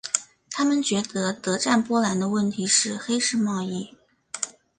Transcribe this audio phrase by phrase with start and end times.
[0.49, 3.95] 他们觉得德占波兰的问题是黑市贸易。